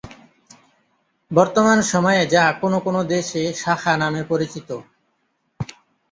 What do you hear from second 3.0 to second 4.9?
দেশে "শাখা" নামে পরিচিত।